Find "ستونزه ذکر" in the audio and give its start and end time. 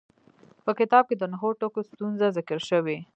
1.89-2.59